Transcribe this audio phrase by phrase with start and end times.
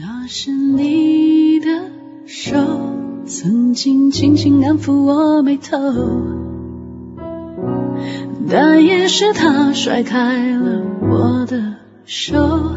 [0.00, 1.66] 那是你的
[2.24, 2.54] 手，
[3.26, 5.76] 曾经轻轻安抚我眉头，
[8.48, 11.74] 但也是他甩开了我的
[12.04, 12.76] 手，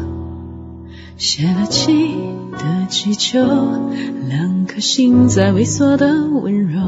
[1.16, 2.16] 泄了气
[2.50, 3.38] 的气球，
[4.28, 6.80] 两颗心在萎缩的温柔。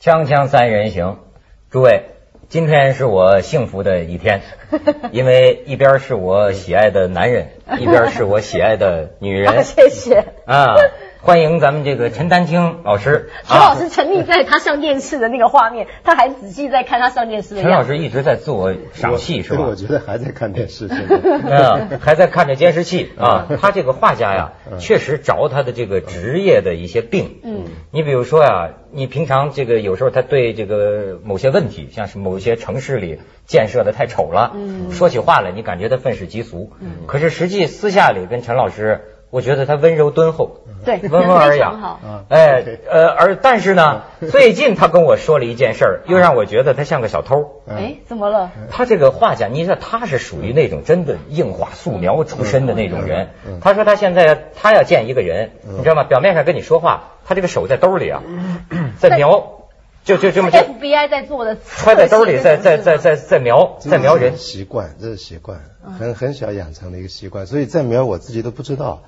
[0.00, 1.16] 锵锵三人行，
[1.72, 2.02] 诸位，
[2.50, 4.42] 今天是我幸福的一天，
[5.10, 7.46] 因为一边是我喜爱的男人，
[7.80, 9.64] 一边是我喜爱的女人。
[9.64, 10.22] 谢谢。
[10.44, 10.76] 啊，
[11.24, 13.30] 欢迎咱们这个陈丹青老师。
[13.46, 17.84] 陈老师沉溺在他上电视的那个画面， 他还仔细在看他上电视的陈老。
[17.84, 19.64] 师一直在自我赏析，是吧？
[19.68, 23.46] 我觉得还在看电视，现在嗯，还在看着监视器啊。
[23.60, 27.38] 他这个画家呀，确实着他的这个职业的一些病。
[27.44, 39.02] 嗯，你比如说呀，你平常这个有时候他对这个某些问题，像是某些城市里建设的太丑了，嗯说起话来你感觉他愤世嫉俗，嗯可是实际私下里跟陈老师，
[39.32, 47.62] 我觉得他温柔敦厚，对，温文尔雅哎，呃，而但是呢，最近他跟我说了一件事儿，又让我觉得他像个小偷。
[47.66, 48.50] 哎，怎么了？
[48.70, 53.30] 他这个画家，你知道他是属于那种真的硬画素描出身的那种人。
[53.46, 56.04] 嗯他说他现在他要见一个人，你知道吗？
[56.04, 58.22] 表面上跟你说话，他这个手在兜里啊，
[58.98, 59.62] 在描，
[60.04, 64.36] 就就这么这 FBI 在做的，揣在兜里， 在在在在在描，在描人。
[64.36, 65.58] 习惯，这是习惯，
[65.98, 69.04] 很很小养成的一个习惯，所以在描我自己都不知道。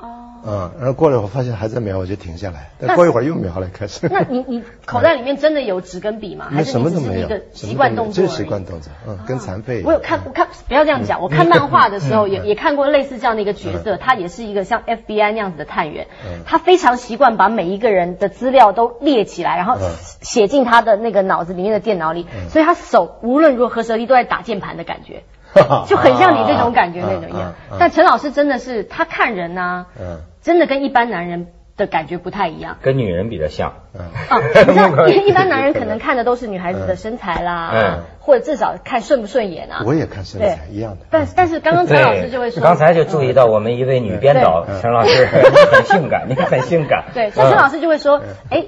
[0.00, 4.08] 哦，嗯，然后过了一会儿发现还在描，我就停下来，但过一会儿又描了，开始。
[4.10, 6.46] 那你你口袋里面真的有纸跟笔吗？
[6.50, 8.30] 还是什么都没有你只是一个，习惯动作而已？
[8.30, 9.82] 是习惯动作，嗯，跟残废。
[9.84, 11.20] 我有看，我看不要这样讲。
[11.20, 19.90] 我看漫画的时候 也也看过类似这样的一个角色，他也是一个像 FBI 那样子的探员嗯，他非常习惯把每一个人的资料都列起来，然后嗯
[20.22, 25.22] 写进他的那个脑子里面的电脑里，所以他手无论如何舌力都在打键盘的感觉，
[25.86, 27.42] 就很像你这种感觉那种一样。
[27.48, 27.76] 啊啊啊。
[27.78, 30.20] 但陈老师真的是他看人呐，嗯。
[30.42, 32.78] 真的跟一般男人的感觉不太一样。
[32.80, 38.00] 跟女人比较像，嗯，哦， 你知道，一一般男人可能看的都是女孩子的身材啦，嗯。
[38.20, 39.82] 或者至少看顺不顺眼啊。
[39.84, 41.04] 我也看身材一样的。
[41.10, 47.04] 但但是刚刚陈老师就会说，刚才就注意到我们一位女编导陈老师， 很性感，你很性感。
[47.12, 47.70] 对，所以陈老嗯。
[47.70, 48.64] 师就会说，哎，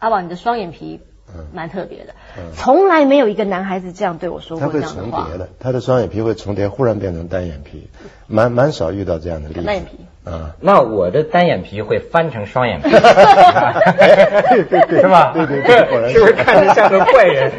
[0.00, 1.00] 阿宝你的双眼皮
[1.52, 5.22] 蛮特别的嗯，从来没有一个男孩子这样对我说过这样的话。
[5.22, 7.88] 重叠的，他的双眼皮会重叠，忽然变成单眼皮，
[8.26, 9.62] 蛮蛮少遇到这样的例子。
[9.62, 15.32] 单眼皮啊，那我的单眼皮会翻成双眼皮，对对对是吧？
[15.34, 17.50] 对对对果然是是不是看着像个怪人？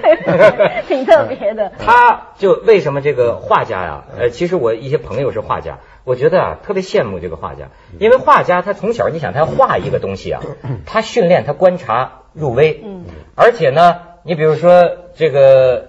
[0.88, 1.72] 挺特别的。
[1.78, 4.04] 他就为什么这个画家呀？
[4.18, 7.68] 呃，其实我一些朋友是画家，我觉得啊特别羡慕这个画家，
[8.00, 10.42] 因为画家他从小你想他要画一个东西啊，
[10.86, 13.06] 他训练他观察入微，嗯，
[13.36, 15.86] 而且呢，你比如说这个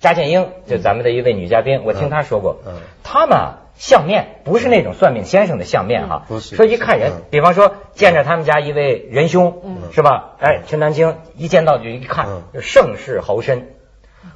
[0.00, 2.74] 查建英，就咱们的一位女嘉宾，我听她说过嗯。
[2.74, 9.76] 嗯，他们啊相面不是那种算命先生的相面哈，不是说一看人嗯，比方说见着他们家一位仁兄，嗯。
[9.92, 10.36] 是吧？
[10.40, 12.42] 哎，陈丹青一见到就一看嗯。
[12.54, 13.64] 就盛世豪绅，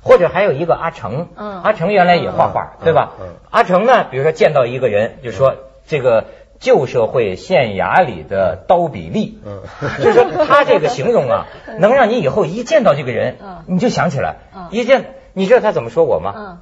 [0.03, 1.63] 或者还有一个阿成，嗯。
[1.63, 2.85] 阿成原来也画画，嗯。
[2.85, 3.13] 对吧？
[3.21, 3.27] 嗯。
[3.29, 3.35] 嗯？
[3.51, 6.27] 阿成呢，比如说见到一个人，就说这个
[6.61, 9.63] 旧社会县衙里的刀比利，嗯。
[9.99, 11.47] 就是说他这个形容啊，
[11.81, 14.37] 能让你以后一见到这个人嗯，你就想起来。
[14.55, 16.35] 嗯，一见，你知道他怎么说我吗？
[16.37, 16.59] 嗯，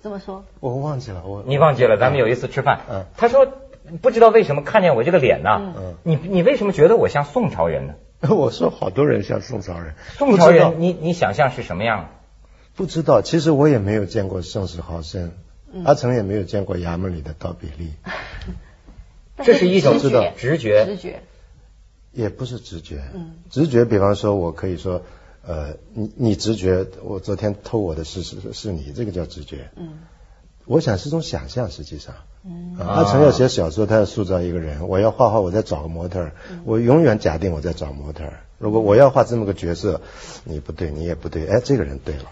[0.00, 0.44] 怎么说？
[0.58, 2.80] 我忘记了，我你忘记了，咱们有一次吃饭。
[2.90, 3.46] 嗯，他说
[4.00, 7.94] 不知道为什么看见我这个脸呢嗯，你你为什么觉得我像宋朝人呢？
[8.30, 12.08] 我说好多人像宋朝人，宋朝人，你你想象是什么样？
[12.74, 15.30] 不知道，其实我也没有见过盛世豪绅，
[15.72, 15.84] 嗯。
[15.84, 17.92] 阿成也没有见过衙门里的刀比利，
[19.38, 21.22] 这是一种直觉，直觉直觉。
[22.12, 25.02] 也不是直觉，嗯直觉，比方说，我可以说，
[25.46, 29.70] 呃，你你直觉，我昨天偷我的是是是你，这个叫直觉。
[29.76, 30.00] 嗯
[30.64, 32.14] 我想是种想象，实际上。
[32.44, 38.40] 嗯啊阿成要写小说，他要塑造一个人，我要画画，我再找个模特儿，嗯我永远假定我在找模特儿。
[38.58, 40.00] 如果我要画这么个角色，
[40.44, 42.24] 你不对，你也不对，哎，这个人对了，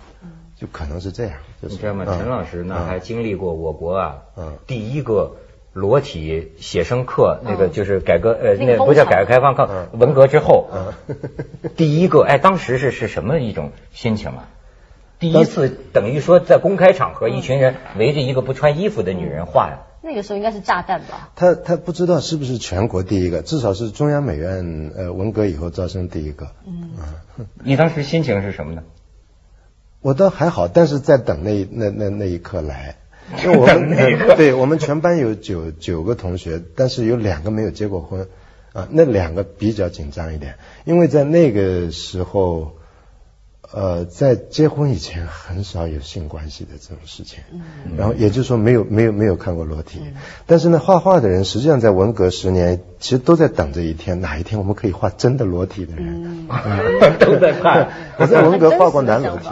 [0.56, 1.38] 就可能是这样。
[1.60, 2.04] 就是你知道吗？
[2.06, 5.34] 嗯陈老师呢嗯还经历过我国啊嗯第一个
[5.72, 11.16] 裸体写生课，那个就是改革呃那个不叫改革开放课，嗯文革之后嗯
[11.76, 14.48] 第一个哎，当时是是什么一种心情啊？
[15.20, 19.80] 第一次等于说在公开场合，一群人围着一个不穿衣服的女人画呀。
[20.02, 21.30] 那个时候应该是炸弹吧？
[21.36, 26.48] 他他不知道是不是全国第一个，至少是中央美院呃文革以后招生第一个。
[26.66, 26.90] 嗯
[27.62, 28.82] 你当时心情是什么呢？
[30.00, 32.96] 我倒还好，但是在等那那那那一刻来。
[33.44, 33.96] 因为我们
[34.36, 38.26] 对我们全班有九九个同学，但是有两个没有结过婚，
[38.72, 42.76] 啊，那两个比较紧张一点，因为在那个时候，
[43.72, 47.38] 呃，在结婚以前很少有性关系的这种事情，
[47.96, 50.00] 然后也就是说没有没有没有看过裸体，
[50.46, 56.48] 但是呢，画画的人实际上在文革十年，其实都在等着一天，哪一天我们可以画真的裸体的人，
[57.20, 57.90] 都在看。
[58.18, 59.48] 我在文革画过男裸体。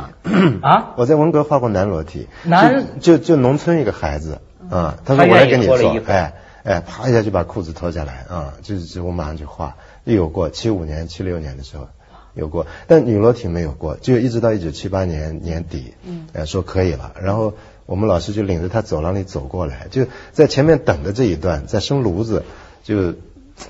[0.63, 2.99] 啊，我在文革画过男裸体，男？
[3.01, 5.77] 就就农村一个孩子啊，他说我来给你做，
[6.07, 6.35] 哎
[6.65, 11.87] 哎，啪一下就把裤子脱下来啊，就是我马上就画，有过七五年七六年的时候。
[12.35, 17.55] 有过，但女裸体没有过，就一直到一九七八年年底，嗯，呃，说可以了，然后
[17.87, 22.45] 我们老师就领着他走廊里走过来，就在前面等的这一段，在生炉子，
[22.85, 23.15] 就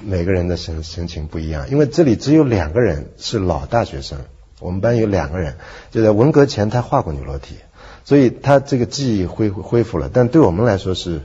[0.01, 4.19] 每个人的神神情不一样，因为这里只有两个人是老大学生，
[4.61, 5.57] 我们班有两个人，
[5.91, 7.57] 就在文革前他画过女裸体，
[8.05, 11.23] 所以他这个记忆恢恢复了，但对我们来说是。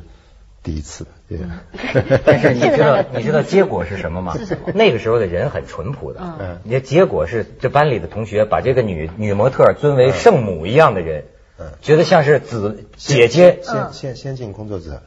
[0.65, 1.05] 第一次，
[2.25, 4.35] 但是你知道 你知道结果是什么吗？
[4.73, 11.25] 那个时候的人很淳朴的，嗯，你的结果是这班里的同学把这个女女模特尊为圣母一样的人，
[11.59, 15.01] 嗯，觉得像是子姐姐，先先先进工作者，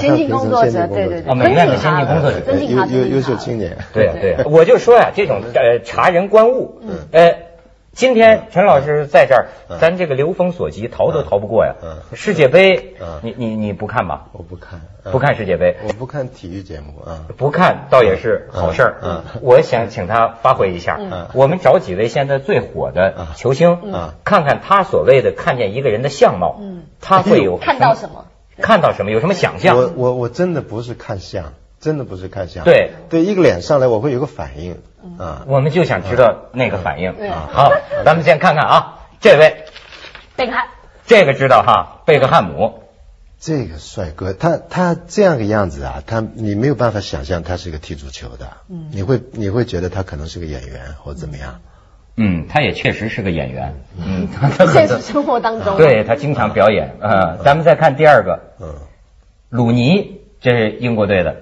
[0.00, 7.53] 先进工作者，对对对，美院的先进工作者，优优优秀青年，对对，我就说呀，这种呃察人观物，嗯，呃。
[7.94, 9.46] 今天陈老师在这儿，
[9.80, 11.74] 咱这个流风所及，逃都逃不过呀。
[12.12, 14.26] 世界杯，你你你不看吧？
[14.32, 14.80] 我不看，
[15.12, 15.76] 不看世界杯。
[15.86, 17.26] 我不看体育节目啊。
[17.36, 18.96] 不看倒也是好事儿。
[19.02, 20.96] 嗯，我想请他发挥一下。
[20.98, 28.26] 嗯，我们找几位现在最火的球星，嗯，看看他所谓的看见一个人的相貌，嗯，他会有看到什么？
[28.60, 29.12] 看到什么？
[29.12, 29.76] 有什么想象？
[29.76, 31.52] 我我我真的不是看相。
[31.84, 32.92] 真的不是看相，对。
[33.10, 34.78] 对，一个脸上来我会有个反应。
[35.18, 37.10] 啊，我们就想知道那个反应。
[37.10, 37.50] 啊。
[37.52, 37.70] 好，
[38.06, 39.66] 咱们先看看啊，这位。
[40.34, 40.64] 贝克汉，
[41.04, 42.80] 这个知道哈，贝克汉姆，
[43.38, 51.60] 这个帅哥，他他这样个样子啊，他你没有办法想象他是一个踢足球的，嗯，你会你会觉得他可能是个演员或怎么样？
[52.16, 54.28] 嗯，他也确实是个演员，嗯，
[54.72, 56.96] 现实生活当中，对他经常表演。
[57.02, 57.36] 啊。
[57.44, 58.74] 咱们再看第二个，嗯，
[59.50, 61.36] 鲁尼，这是英国队的。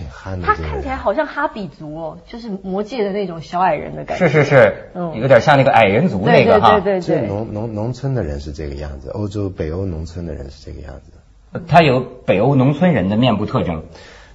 [0.00, 4.28] 挺憨的，他看起来好像哈比族哦，就是魔界的那种小矮人的感觉。
[4.28, 6.80] 是是是，嗯，有点像那个矮人族那个哈。
[6.80, 7.28] 对对对对。
[7.28, 11.60] 农农农村的人是这个样子，欧洲北欧农村的人是这个样子。
[11.68, 13.84] 他有北欧农村人的面部特征。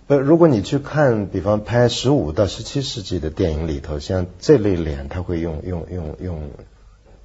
[0.06, 6.51] 不，如果你去看，比方拍十五到十七世纪的电影里头，像这类脸，他会用用用用，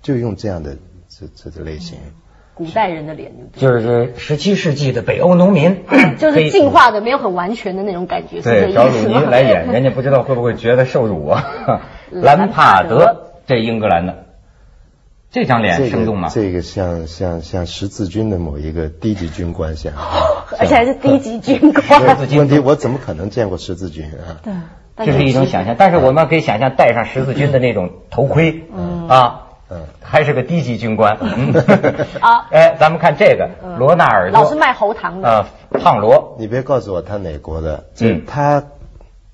[0.01, 0.79] 就用这样的
[1.09, 1.99] 这这这类型。
[2.61, 5.85] 古代人的脸，就是十七世纪的北欧农民，
[6.21, 8.43] 就是进化的没有很完全的那种感觉。
[8.43, 11.43] 对，找鲁尼来演，人家不知道会不会觉得受辱啊？
[12.13, 14.27] 兰帕德，这英格兰的，
[15.31, 16.29] 这张脸生动吗？
[16.31, 19.95] 这个像像像十字军的某一个低级军官像，
[20.61, 22.19] 而且还是低级军官。
[22.37, 24.37] 问题我怎么可能见过十字军啊？
[24.97, 28.65] 对，这是一种想象，但是我们可以想象戴上十字军的那种头盔，
[29.09, 29.47] 啊。
[29.71, 31.17] 嗯，还是个低级军官。
[31.21, 31.53] 嗯
[32.21, 35.29] 啊， 哎，咱们看这个罗纳尔多，老是卖喉糖的。
[35.29, 35.47] 啊，
[35.81, 37.85] 胖罗，你别告诉我他哪国的。
[38.01, 38.65] 嗯，他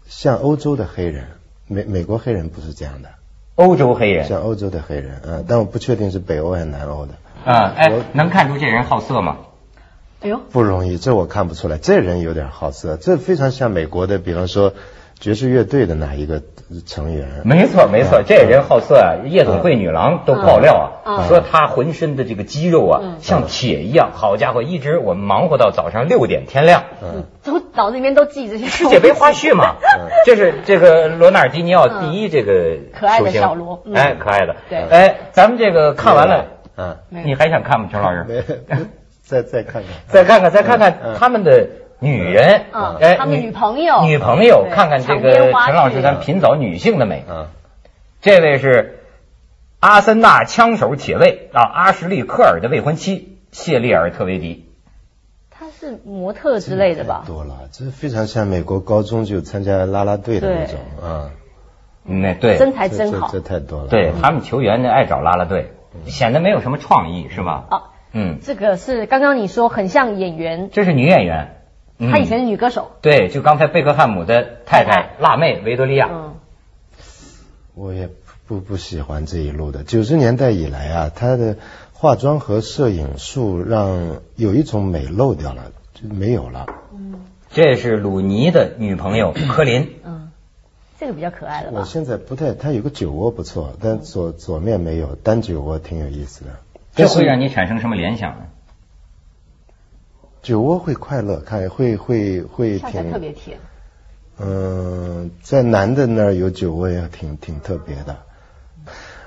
[0.06, 1.24] 像欧洲的黑人，
[1.66, 3.08] 美美国黑人不是这样的。
[3.54, 7.14] 欧洲黑人，像欧洲的黑人，嗯，但我不确定是北欧还是南欧的。
[7.44, 9.38] 啊，哎，能看出这人好色吗？
[10.20, 11.78] 哎呦，不容易，这我看不出来。
[11.78, 14.74] 这人有点好色，这非常像美国的，比方说。
[15.18, 16.42] 爵士乐队的哪一个
[16.84, 17.26] 成员？
[17.44, 19.24] 没错，没错，这人好色啊！
[19.26, 24.10] 夜总会女郎都爆料啊，说他浑身的这个肌肉啊，像铁一样。
[24.12, 26.84] 好家伙，一直我们忙活到早上六点天亮，
[27.42, 29.76] 都脑子里面都记这些世界杯花絮嘛。
[30.26, 34.56] 这是这个罗纳尔迪尼奥第一这个可爱的小罗，哎，可爱的。
[34.68, 36.44] 对，哎，咱们这个看完了，
[36.76, 38.44] 嗯，你还想看吗，陈老师？
[39.24, 41.66] 再再看看，再看看，再看看他们的。
[41.98, 42.66] 女人，
[43.00, 47.24] 哎，他们女朋友，女朋友，看看这个陈老师，咱品找女性的美。
[47.28, 47.46] 嗯，
[48.20, 49.00] 这位是
[49.80, 54.66] 阿森纳枪手铁卫啊，阿什利科尔的未婚妻谢丽尔特维迪。
[55.50, 57.24] 她是模特之类的吧？
[57.26, 61.30] 多了，这非常像美国高中就参加啦啦队的那种啊。
[62.04, 63.88] 那对，身材真好，这太多了。
[63.88, 65.72] 对他们球员呢，爱找啦啦队，
[66.04, 67.64] 显得没有什么创意，是吧？
[67.70, 71.55] 啊，嗯，这个是刚刚你说很像演员，这是女演员。
[71.98, 76.08] 她以前是女歌手，对，就刚才贝克汉姆的太太辣妹维多利亚。
[76.10, 76.34] 嗯，
[77.74, 78.10] 我也
[78.46, 79.82] 不不喜欢这一路的。
[79.82, 81.56] 九十年代以来啊，她的
[81.92, 86.66] 化妆和摄影术让有一种美漏掉了，就没有了。
[86.92, 89.94] 嗯，这是鲁尼的女朋友 柯林。
[90.04, 90.30] 嗯，
[91.00, 96.50] 这个比较可爱了我现在不太，她有个酒窝不错，但左左面没有，单酒窝挺有意思的。
[96.94, 98.44] 这会让你产生什么联想呢？
[100.46, 103.58] 酒窝会快乐，看会会会挺特别甜。
[104.38, 108.18] 嗯，在男的那儿有酒窝也挺挺特别的。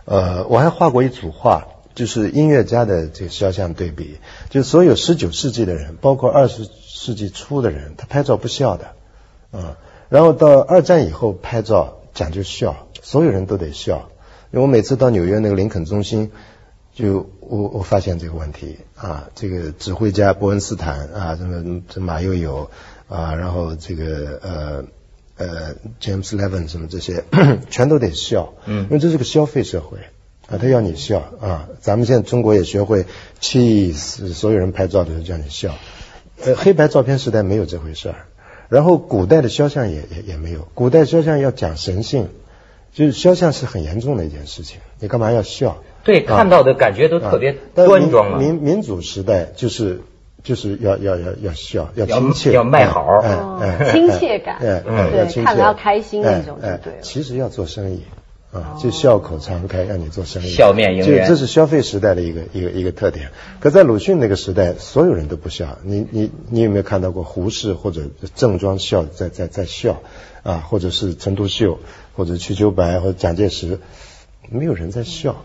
[0.05, 8.91] 呃，我还画过一组画，就是音乐家的这个肖像对比，就所有十九世纪的人，包括二十世纪初的人，他拍照不笑的，
[9.51, 9.75] 啊，
[10.07, 14.09] 然后到二战以后拍照讲究笑，所有人都得笑。
[14.51, 16.31] 因为我每次到纽约那个林肯中心，
[16.99, 22.69] 就我我发现这个问题啊，这个指挥家伯恩斯坦啊，什么这马友友
[23.07, 24.83] 啊，然后这个呃
[25.37, 27.23] 呃 James Levin 什么这些，
[27.71, 29.99] 全都得笑，嗯，因为这是个消费社会
[30.49, 33.05] 啊，他要你笑啊，咱们现在中国也学会
[33.39, 35.75] cheese，所有人拍照的时候叫你笑，
[36.43, 38.25] 呃，黑白照片时代没有这回事儿，
[38.67, 42.27] 然后古代的肖像也也也没有，古代肖像要讲神性。
[42.93, 45.77] 就是肖像是很严重的一件事情，你干嘛要笑？
[46.03, 50.01] 对，看到的感觉都特别端庄民民主时代就是
[50.43, 53.21] 就是要要要要笑，要亲切，要卖好，
[53.61, 56.93] 哎，亲切感，哎，对，看了要开心那种，对。
[57.01, 58.03] 其实要做生意
[58.51, 63.29] 啊，就笑口常开，让你做生意，笑面迎人，这是消费时代的一个一个一个特点。
[63.59, 65.77] 可在鲁迅那个时代，所有人都不笑。
[65.83, 68.03] 你你你有没有看到过胡适或者
[68.33, 70.01] 郑庄笑在在在笑
[70.43, 70.63] 啊？
[70.67, 71.77] 或者是陈独秀？
[72.19, 73.79] 或者瞿秋白或者蒋介石，
[74.49, 75.37] 没有人在笑。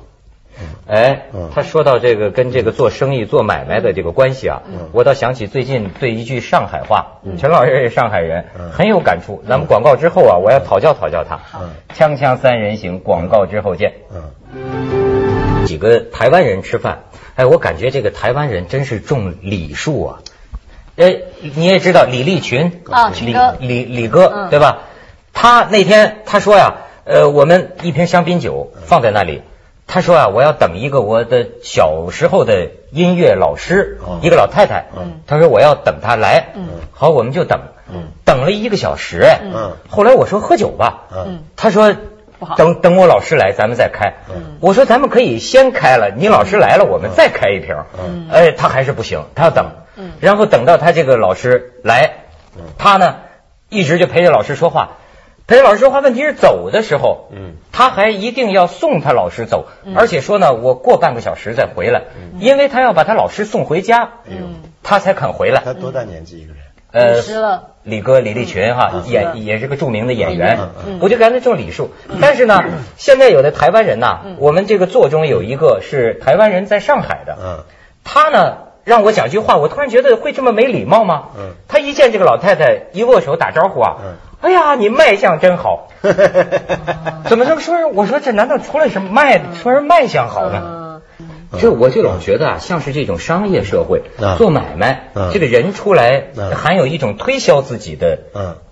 [0.89, 9.45] 哎，他说到这个跟这个做生意做买卖的这个关系啊，我倒想起最近对一句上海话，陈老师是上海人，很有感触。
[9.49, 11.39] 咱们广告之后啊，我要讨教讨教他。
[11.97, 13.93] 锵锵三人行，广告之后见。
[15.67, 17.05] 几个台湾人吃饭，
[17.37, 20.19] 哎，我感觉这个台湾人真是重礼数啊。
[20.97, 24.89] 哎，你也知道李立群啊，李李李哥对吧？
[25.35, 29.43] 他那天他说呀，呃，我们一瓶香槟酒放在那里，
[29.87, 34.87] 他说啊，我要等一个我的小时候的音乐老师，一个老太太，
[35.27, 36.47] 他说我要等他来，
[36.93, 37.61] 好，我们就等，
[38.25, 39.41] 等了一个小时，哎，
[39.91, 41.03] 后来我说喝酒吧，
[41.57, 41.95] 他说
[42.57, 44.15] 等等我老师来，咱们再开，
[44.61, 47.77] 我说咱们可以先开了，你老师来了，我们再开一瓶，
[48.31, 49.67] 哎，他还是不行，他要等，
[50.21, 52.25] 然后等到他这个老师来，
[52.79, 53.17] 他呢
[53.69, 54.97] 一直就陪着老师说话。
[55.47, 62.41] 陪老师说话，问题是走的时候，嗯，他还一定要送他老师走，而且说呢，我过半个小时再回来，嗯。
[62.41, 65.61] 因为他要把他老师送回家，嗯，他才肯回来。
[65.63, 66.63] 他多大年纪一个人？
[66.93, 67.21] 呃，
[67.83, 70.59] 李哥李立群哈，演也是个著名的演员，
[71.01, 71.91] 我就感觉这种礼数。
[72.23, 72.63] 但是呢，
[72.97, 77.65] 现在有的台湾人呐，我们这个座中有一个是台湾人在上海的，嗯，
[78.05, 81.25] 他呢让我讲句话，我突然觉得会这么没礼貌吗？
[81.37, 84.15] 嗯，他一见这个老太太一握手打招呼啊，嗯。
[84.41, 87.89] 哎呀，你卖相真好， 怎么这么说？
[87.95, 89.41] 我说这难道出了什么卖？
[89.63, 91.01] 说是卖相好呢？
[91.61, 94.03] 这我就老觉得啊，像是这种商业社会
[94.39, 96.25] 做买卖，这个人出来
[96.55, 98.19] 含有一种推销自己的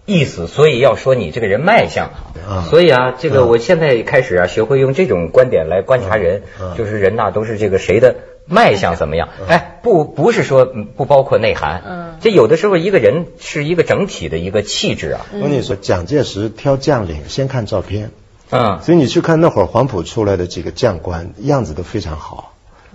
[0.05, 2.63] 意思，所以要说你这个人卖相好。
[2.63, 6.43] 所以啊，这个我现在开始啊，学会用这种观点来观察人，
[6.77, 8.17] 就是人呐，都是这个谁的。
[8.47, 9.29] 卖相怎么样？
[9.49, 11.83] 哎，不，不是说不包括内涵。
[11.87, 15.27] 嗯，这有的时候一个人是一个整体的一个气质啊。
[15.33, 18.11] 我跟你说，蒋介石挑将领先看照片。
[18.51, 22.53] 嗯，所以你去看那会儿黄埔出来的几个将官，样子都非常好。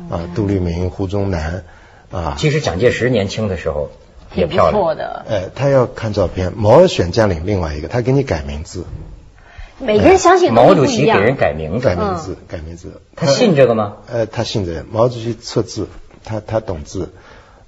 [0.09, 1.63] 啊，杜聿明、胡宗南。
[2.11, 3.89] 啊，其实蒋介石年轻的时候
[4.35, 4.95] 也漂亮。
[4.95, 5.25] 的。
[5.27, 6.53] 哎，他要看照片。
[6.55, 8.85] 毛选将领，另外一个他给你改名字。
[9.79, 13.01] 每个人相信毛主席给人改名字改名字，改名字。
[13.15, 13.97] 他信这个吗？
[14.11, 14.85] 呃，他信这个。
[14.91, 15.87] 毛主席测字，
[16.23, 17.13] 他他懂字。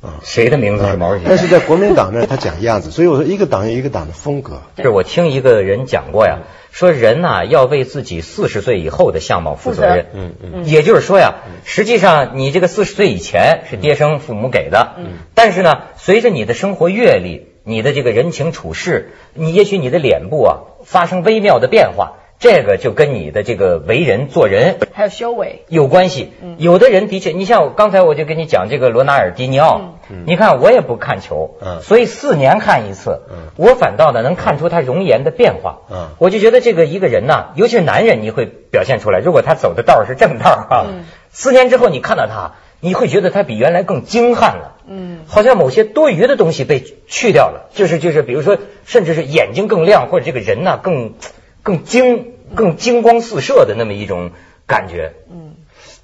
[0.02, 1.26] 啊，谁的名字是毛主席？
[1.28, 4.62] 但是在国民党那他讲样子，所以我说一个党有一个党的风格。
[4.78, 6.40] 是我听一个人讲过呀，
[6.72, 10.08] 说人呐要为自己四十岁以后的相貌负责任。
[10.14, 10.66] 嗯嗯。
[10.66, 11.36] 也就是说呀，
[11.66, 14.96] 实际上你这个四十岁以前是爹生父母给的。
[14.98, 15.18] 嗯。
[15.36, 17.49] 但是呢，随着你的生活阅历。
[17.70, 25.66] 你的这个人情处事，你也许你的脸部啊发生微妙的变化，这个就跟你的这个为人做人还有修为。
[25.68, 26.34] 有关系。
[26.58, 33.22] 有的人的确，你像刚才我就跟你讲这个罗纳尔迪尼奥，你看我也不看球，所以四年看一次，
[33.56, 35.82] 我反倒呢能看出他容颜的变化。
[36.18, 40.86] 我就觉得这个一个人呐，尤其是男人，你会表现出来，如果他走的道是正道啊，
[41.30, 42.56] 四年之后你看到他。
[42.82, 51.14] 你会觉得他比原来更精悍了，嗯，好像某些多余的东西被去掉了，就是就是，比如说，甚至是眼睛更亮，或者这个人呢更
[51.62, 54.32] 更精、更金光四射的那么一种
[54.66, 55.14] 感觉。
[55.30, 55.56] 嗯，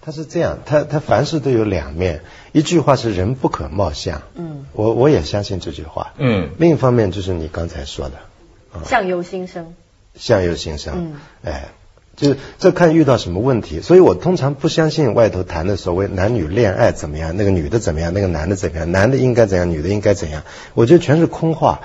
[0.02, 8.16] 他是这样，他他凡事都有两面，一句话是人不可貌相，嗯，我我也相信这句话，嗯，另一方面就是你刚才说的，
[8.84, 9.76] 相由心生，
[10.16, 11.14] 相由心生，嗯，
[11.44, 11.70] 哎。
[12.16, 20.44] 就是这看遇到什么问题，所以我通常不相信外头谈的所谓男女恋爱怎么样，那个女的怎么样，那个男的怎么样，男的应该怎样，女的应该怎样，
[20.74, 21.82] 我觉得全是空话。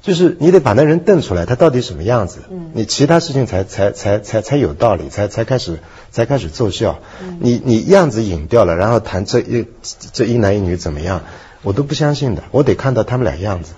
[0.00, 5.78] 就是你得把那人瞪出来，他到底什么样子，嗯，你其他事情才才才才才有道理，才才开始
[6.10, 6.98] 才开始奏效。
[7.22, 9.64] 嗯，你你样子引掉了，然后谈这一
[10.12, 11.22] 这一男一女怎么样，
[11.62, 13.72] 我都不相信的，我得看到他们俩样子。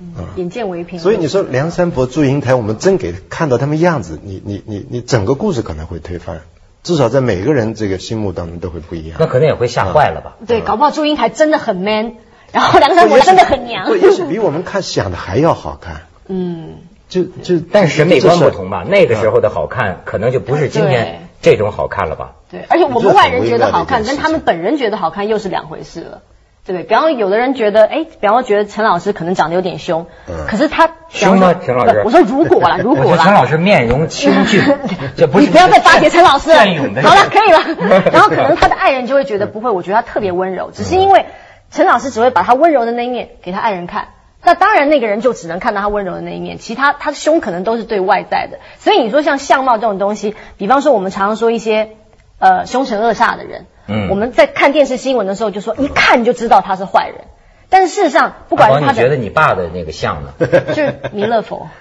[0.00, 0.98] 嗯，眼见为凭。
[0.98, 6.40] 所以你说梁山伯祝英台，我们真给看到他们样子，你你你你整个故事可能会推翻，
[6.82, 9.16] 至少在每个人这个心目当中都会不一样。
[9.20, 10.36] 那可能也会吓坏了吧？
[10.46, 12.14] 对，搞不好祝英台真的很 man。
[12.50, 16.06] 然后梁山伯真的很娘，也许比我们看想的还要好看。
[16.28, 16.76] 嗯，
[17.06, 18.84] 就就但是审美观不同吧？
[18.88, 22.36] 那个时候的好看，可能就不是今天这种好看了吧？
[22.50, 26.22] 对，而且我们外人觉得好看，跟他们本人觉得好看又是两回事了，
[26.68, 26.84] 对不对？
[26.84, 30.06] 比方有的人觉得，哎，比方说觉得陈老师可能长得有点凶，
[30.46, 31.54] 可是他凶吗？
[31.64, 34.60] 陈老师，我说如果啦， 如果啦，陈老师面容清俊，
[35.16, 36.58] 这不是你不要再巴结陈老师了，
[37.02, 38.02] 好了，可以了。
[38.12, 41.24] 然后可能他的爱人就会觉得不会，我觉得他特别温柔，只是因为。
[41.70, 44.08] 陈老师只会把他温柔的那一面给他爱人看，
[44.42, 48.58] 那当然那个人就只能看到他温柔的那一面，其他他的凶可能都是对外在的。
[48.78, 51.90] 所以你说像相貌这种东西，比方说我们常常说一些
[52.38, 57.24] 呃凶神恶煞的人，嗯，我们在看电视新闻的时候就说一看就知道他是坏人，
[57.68, 60.46] 但是事实上不管他你觉得你爸的那个像呢？
[60.68, 61.68] 就 是弥勒佛。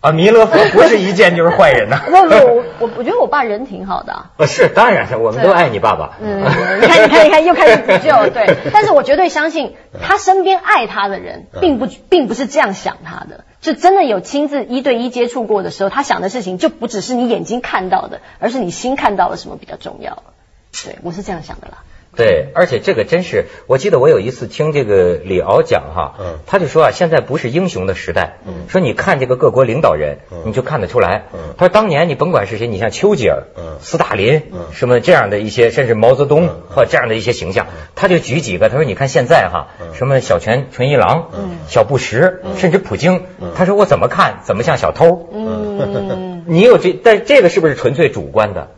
[0.00, 2.02] 啊，弥勒佛不是一见就是坏人呐！
[2.06, 4.12] 不不，我我我觉得我爸人挺好的。
[4.12, 6.18] 啊，是，当然是，我们都爱你爸爸。
[6.20, 6.42] 嗯，
[6.80, 8.56] 你看，你看，你看，又开始补救，对。
[8.72, 13.44] 但是我绝对相信，他身边爱他的人，并不并不是这样想他的。
[13.60, 20.22] 就真的有亲自一对一接触过的时候，他想的事情就不只是你眼睛看到的，而是你心看到了什么比较重要。
[20.84, 21.84] 对，我是这样想的啦。
[22.14, 26.14] 对，而且这个真是，我记得我有一次听这个李敖讲哈，
[26.46, 31.24] 他就说啊，现在不是英雄的时代，说你看这个各国领导人，你就看得出来。
[31.58, 33.42] 他说当年你甭管是谁，你像丘吉尔、
[33.82, 41.28] 斯大林什么这样的一些，甚至毛泽东或这样的一些形象，他就举几个，他说你看现在哈，什么小泉纯一郎、
[41.68, 45.28] 小布什，甚至普京，他说我怎么看怎么像小偷。
[46.48, 48.70] 你有这，但这个是不是纯粹主观的？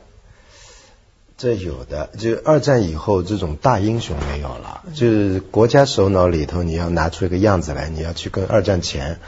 [1.38, 9.20] 这有的，就二战以后这种大英雄没有了，就是国家首脑里头你要拿出一个样子来，你要去跟二战前，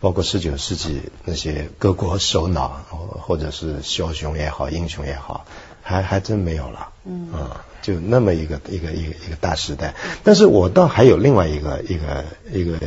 [0.00, 2.80] 包括十九世纪那些各国首脑
[3.20, 5.44] 或者是枭雄也好，英雄也好，
[5.82, 7.50] 还还真没有了，嗯，
[7.82, 9.94] 就那么一个一个一个一个大时代。
[10.24, 12.78] 但是我倒还有另外一个一个一个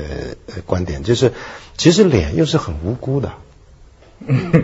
[0.66, 1.34] 观点，就是
[1.78, 3.34] 其实脸又是很无辜的。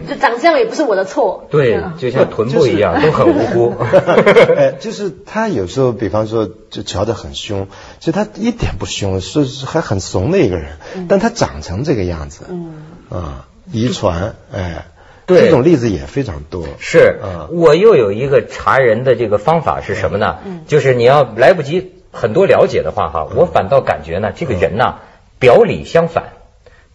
[0.08, 3.76] 就长相也不是我的错，对，就像臀部一样，都很无辜。
[4.56, 7.68] 哎，就是他有时候，比方说，就瞧得很凶，
[8.00, 10.68] 其实他一点不凶，是还很怂的一个人，
[11.10, 14.86] 但他长成这个样子，嗯，啊，遗传，哎，
[15.26, 16.64] 对，这种例子也非常多。
[16.80, 20.38] 是，嗯我又有一个查人的这个方法是什么呢？
[20.68, 25.00] 就是你要来不及很多了解的话，哈，我反倒感觉呢，这个人呢，
[25.40, 26.37] 表里相反。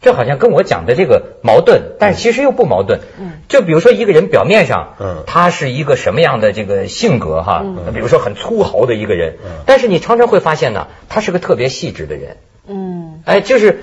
[0.02, 3.00] 这好像跟我讲的这个矛盾，但是其实又不矛盾。
[3.18, 7.62] 嗯，就比如说一个人表面上，嗯，他是一个什么样的这个性格哈？
[7.64, 12.36] 嗯，比如说很粗豪的一个人，嗯，但是你常常会发现呢，他是个特别细致的人。
[12.66, 13.78] 嗯，哎，就是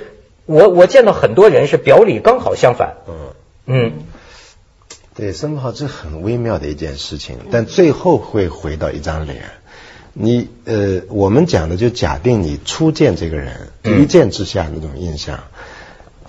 [0.46, 2.98] 我我见到很多人是表里刚好相反。
[3.08, 3.14] 嗯
[3.66, 3.92] 嗯，
[5.16, 9.38] 对，申浩这很微妙的一件事情，但最后会回到一张脸。
[10.12, 15.40] 你呃，我们讲的就假定你初见这个人，一见之下那种印象。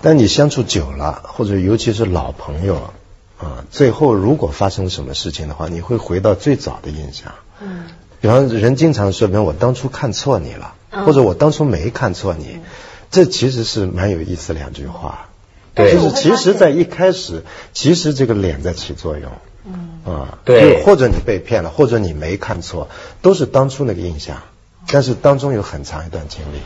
[0.01, 2.91] 但你相处久了，或者尤其是老朋友
[3.37, 7.33] 啊，最后如果发生什么事情的话，你会回到最早的印象。
[7.61, 7.85] 嗯。
[8.19, 12.59] 比方人经常说，比方我当初看错你了，或者我当初没看错你，
[13.09, 15.27] 这其实是蛮有意思两句话。
[15.73, 15.91] 对。
[15.91, 19.31] 就是其实，在一开始，其实这个脸在起作用。
[19.65, 20.01] 嗯。
[20.05, 20.37] 啊。
[20.45, 20.83] 对。
[20.83, 22.89] 或者你被骗了，或者你没看错，
[23.21, 24.43] 都是当初那个印象，
[24.87, 26.59] 但是当中有很长一段经历。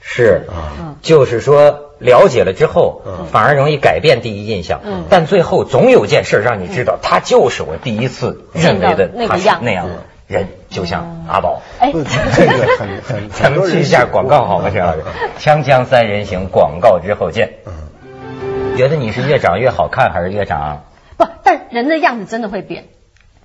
[0.00, 4.80] 是啊，就是说了解了之后，反而容易改变第一印象。
[4.84, 9.94] 嗯，但最后总有件事让你知道，他就是我第一次认为的他是那样的
[10.26, 11.62] 人，就像阿宝。
[11.80, 14.70] 哎，这个很很，咱们去一下广告好吗？
[14.72, 14.94] 这样，
[15.38, 17.54] 锵锵三人行，广告之后见。
[17.66, 20.84] 嗯，觉得你是越长越好看，还是越长？
[21.16, 22.84] 不，但人的样子真的会变。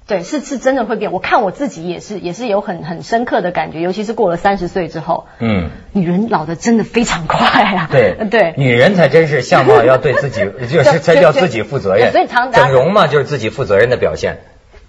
[0.05, 1.11] 对，是是真的会变。
[1.11, 7.87] 我看我自己也是，也是有很很深刻的感觉，尤其是过了三十岁之后，嗯，女人老的真的非常快啊。
[7.91, 12.11] 对对，女人才真是相貌要对自己， 就是才叫自己负责任。
[12.11, 14.39] 所以常整容嘛，就是自己负责任的表现。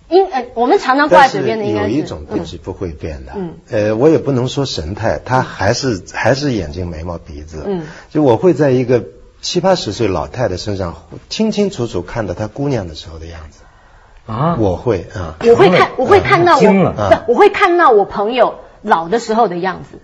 [0.09, 3.33] 因呃，我们常常挂在嘴边的应该有一种东西不会变的。
[3.37, 7.65] 嗯，呃，我也不能说神态，她还是还是眼睛、眉毛、鼻子。
[7.67, 9.03] 嗯，就我会在一个
[9.41, 13.61] 七八十岁老太太身上清清楚楚看到她姑娘的时候的样子。
[14.27, 16.61] 啊，我会啊，我会看，我会看到我，
[17.27, 19.99] 不，我会看到我朋友老的时候的样子，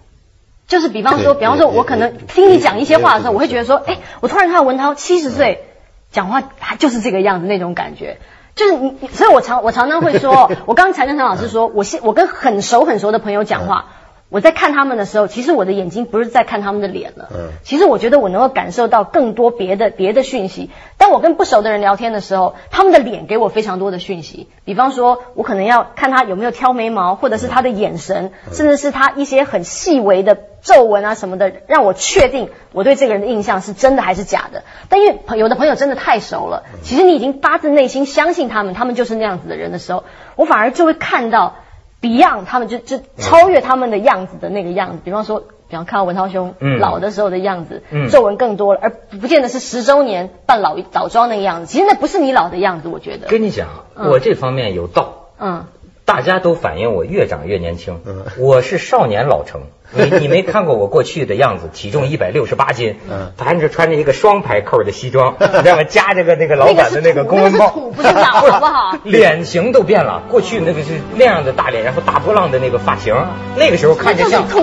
[0.69, 5.65] 就是比方说，比方说，我可能听你讲一些话的时候，我会觉得说，哎，我突然看到文涛七十岁
[6.13, 8.19] 讲话，他就是这个样子那种感觉。
[8.57, 13.87] 就是你，所以我常我常常会说， 我刚才跟陈老师说，我现我跟很熟很熟的朋友讲话。
[14.31, 17.29] 我在看他们的时候，其实我的眼睛不是在看他们的脸了。
[17.33, 20.71] 嗯，其实我觉得我能够感受到更多别的别的讯息。
[20.99, 24.49] 当我跟不熟的人聊天的时候，他们的脸给我非常多的讯息。
[24.65, 34.63] 比方说，我可能要看他有没有挑眉毛，或者是他的眼神，甚至是他一些很细微的皱纹啊什么的，让我确定我对这个人的印象是真的还是假的。
[34.89, 40.05] 但因为朋有的朋友真的太熟了，其实你已经发自内心相信他们，他们就是那样子的人的时候，
[40.37, 41.57] 我反而就会看到。
[42.01, 51.67] Beyond 他们就就超越他们的样子的那个样子，比方说，比方看到文涛兄老的时候的样子，皱纹更多了，而不见得是十周年扮老老妆那个样子。
[51.67, 53.27] 其实那不是你老的样子，我觉得。
[53.27, 55.27] 跟你讲，我这方面有道。
[55.39, 55.67] 嗯。
[56.07, 59.61] 大家都反映我越长越年轻，嗯我是少年老成。
[59.93, 62.97] 你你没看过我过去的样子，体重一百六十八斤，
[63.39, 65.85] 还是穿着一个双排扣的西装，知道吗？
[65.85, 68.97] 夹着个那个老板的那个公文包，不是好不好？
[69.05, 73.15] 脸型都变了，过去那个是那样的大脸，然后大波浪的那个发型，
[73.57, 74.61] 那个时候看着像土，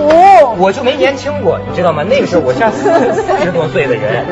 [0.57, 2.03] 我就没年轻过，你知道吗？
[2.07, 4.25] 那个时候我像四四十多岁的人，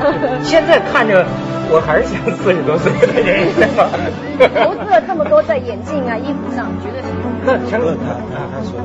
[0.44, 1.26] 现在看着
[1.70, 3.48] 我还是像四十多岁的人，
[4.64, 7.08] 投资了这么多在眼镜啊、衣服上，绝对是。
[7.44, 8.16] 那陈哥，他
[8.56, 8.80] 他说。